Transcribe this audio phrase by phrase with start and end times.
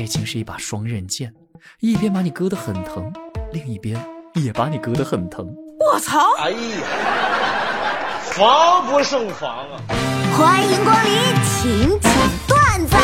[0.00, 1.30] 爱情是一把双刃剑，
[1.80, 3.12] 一边把你割得很疼，
[3.52, 5.46] 另一边也把你割得很疼。
[5.78, 6.18] 我操！
[6.38, 6.56] 哎呀，
[8.22, 9.78] 防不胜防啊！
[10.34, 11.12] 欢迎光临
[11.44, 12.10] 请讲
[12.48, 12.96] 段子。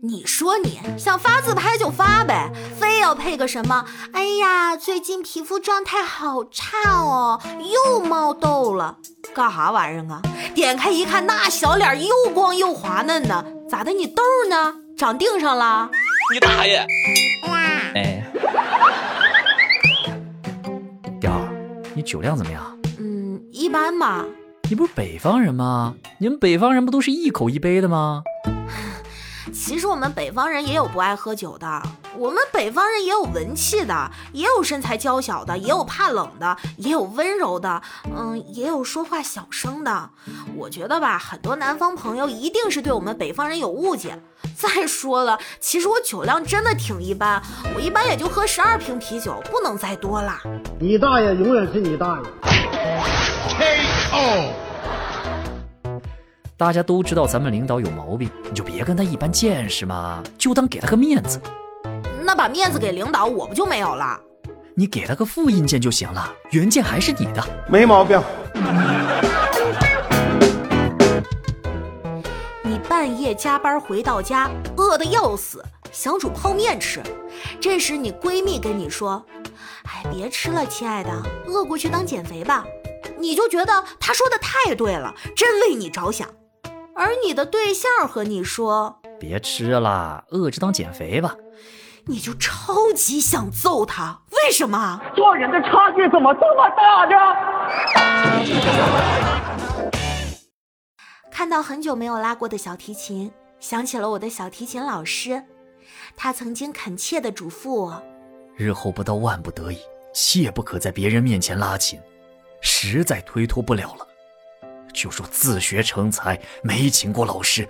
[0.00, 3.84] 你说你想发自拍就发呗，非要配个什么？
[4.12, 8.96] 哎呀，最近皮肤状态好差哦，又冒痘了，
[9.34, 10.22] 干啥玩意儿啊？
[10.54, 13.92] 点开一看，那小脸又光又滑嫩的，咋的？
[13.92, 14.74] 你痘呢？
[14.96, 15.90] 长腚上了？
[16.32, 16.86] 你大爷！
[17.94, 18.24] 哎，
[21.20, 21.48] 雕儿，
[21.94, 22.62] 你酒量怎么样？
[22.98, 24.24] 嗯，一般吧。
[24.70, 25.94] 你不是北方人吗？
[26.18, 28.22] 你们北方人不都是一口一杯的吗？
[29.52, 31.82] 其实我们北方人也有不爱喝酒的，
[32.16, 37.82] 我们北方人也有文气的，也有身材娇小的，也有怕冷的，也有温柔的，
[38.16, 40.10] 嗯，也有说话小声的。
[40.56, 44.16] 我觉得吧，很多南方朋友一定是对我们北方人有误解。
[44.56, 47.42] 再说了，其实我酒量真的挺一般，
[47.74, 50.38] 我一般也就喝十二瓶啤酒，不能再多了。
[50.78, 52.24] 你大爷永远是你大爷。
[53.58, 54.52] K.O.
[56.56, 61.40] 大家都知道咱们领导有毛病，你就别跟他一般见识嘛，就当给他个面子。
[62.34, 64.20] 那把面子给领导，我不就没有了？
[64.74, 67.40] 你给他个复印件就行了，原件还是你的。
[67.68, 68.20] 没毛病。
[72.64, 77.00] 你半夜加班回到家，饿得要死，想煮泡面吃。
[77.60, 79.24] 这时你闺蜜跟你说
[79.86, 81.12] ：“哎，别吃了，亲爱的，
[81.46, 82.64] 饿过去当减肥吧。”
[83.16, 86.28] 你就觉得她说的太对了，真为你着想。
[86.96, 91.32] 而你的对象和你说：“别吃了，饿着当减肥吧。”
[92.06, 95.00] 你就超级想揍他，为什么？
[95.16, 97.16] 做人的差距怎么这么大呢？
[101.30, 105.42] 看到很久没有拉过的小提琴，想起了我的小提琴老师，
[106.14, 108.02] 他曾经恳切地嘱咐我：
[108.54, 109.78] 日后不到万不得已，
[110.12, 111.98] 切不可在别人面前拉琴，
[112.60, 114.06] 实在推脱不了了，
[114.92, 117.66] 就说自学成才，没请过老师。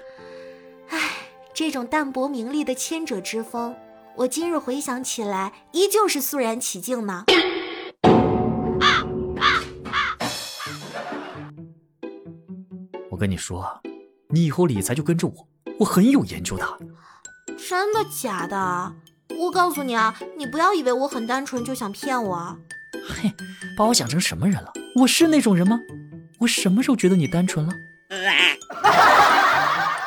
[0.88, 0.98] 唉，
[1.54, 3.76] 这种淡泊名利的谦者之风。
[4.16, 7.24] 我今日回想起来，依旧是肃然起敬呢。
[13.10, 13.82] 我跟你说，
[14.28, 15.48] 你以后理财就跟着我，
[15.80, 16.64] 我很有研究的。
[17.68, 18.94] 真的假的？
[19.36, 22.56] 我告诉你啊，你不要以为我很单纯就想骗我。
[23.08, 23.34] 嘿，
[23.76, 24.72] 把我想成什么人了？
[24.94, 25.80] 我是那种人吗？
[26.38, 27.72] 我什么时候觉得你单纯了？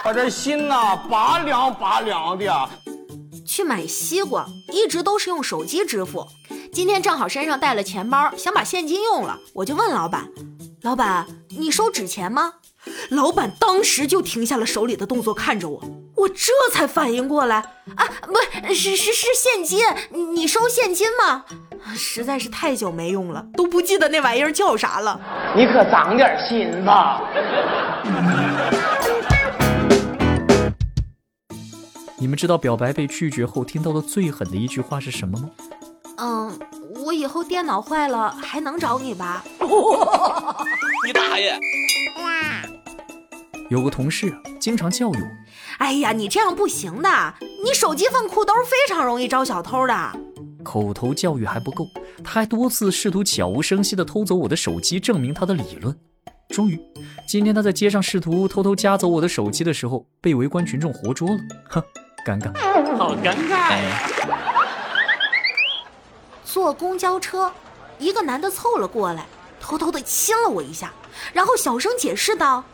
[0.06, 2.69] 我这心呐，拔凉拔凉的。
[3.57, 6.28] 去买西瓜，一直都是用手机支付。
[6.72, 10.28] 今天正好身上带了钱包，想把现金用了，我就问老板
[10.84, 11.25] ：“老板，
[11.57, 12.53] 你收纸钱吗？”
[13.09, 15.81] 老板当时就停下了手里的动作，看着我。
[16.16, 17.56] 我这才反应过来，
[17.96, 18.35] 啊，不
[18.75, 19.84] 是是是现金，
[20.35, 21.44] 你收现金吗？
[21.96, 25.19] 实在是太久没用了，都不记得那玩意儿叫啥了。
[25.56, 27.23] 你可长点心吧。
[32.19, 35.50] 你们知道表白被拒绝后听到的最狠的一句话是什么吗？
[36.17, 36.59] 嗯，
[37.05, 39.44] 我以后电脑坏了还能找你吧？
[41.05, 41.57] 你大爷！
[43.69, 45.28] 有个同事经常教育我
[45.78, 47.33] ：“哎呀，你这样不行的，
[47.63, 49.94] 你手机放裤兜非常容易招小偷的。”
[50.63, 51.85] 口头教育还不够，
[52.23, 55.95] 他还多次试图悄无声息地偷走我的手机，证明他的理论。
[56.49, 56.79] 终于，
[57.28, 61.38] 今天他在街上试图偷偷夹走我的手机的时候，被围观群众活捉了。
[61.69, 61.84] 哼。
[62.28, 62.52] 尴尬，
[62.98, 64.10] 好尴尬呀。
[66.44, 67.50] 坐公交车，
[68.00, 69.26] 一个男的凑了过来，
[69.62, 70.92] 偷偷的亲了我一下，
[71.32, 72.66] 然后小声解释道：“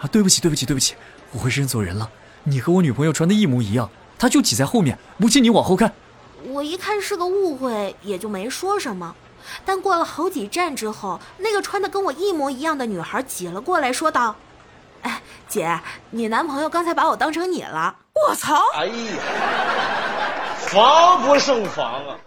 [0.00, 0.94] 啊，对不起，对不起，对不起，
[1.32, 2.08] 我会认错人了。
[2.44, 5.92] 你和我女朋友穿的一模一样，她就挤在后面，不信你往后看。”
[6.48, 9.14] 我一看是个误会，也就没说什么。
[9.64, 14.36] 但过了好几站之后，那个穿的跟我一模一样的女孩挤了过来，说道。
[15.02, 15.80] 哎，姐，
[16.10, 18.54] 你男朋友刚才把我当成你了，我操！
[18.74, 18.92] 哎呀，
[20.58, 22.18] 防不胜防啊！